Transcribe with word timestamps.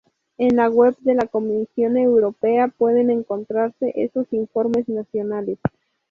En 0.39 0.55
la 0.55 0.67
web 0.67 0.95
de 1.01 1.13
la 1.13 1.27
Comisión 1.27 1.95
Europea 1.95 2.69
pueden 2.69 3.11
encontrarse 3.11 3.91
esos 3.95 4.33
informes 4.33 4.89
nacionales. 4.89 5.59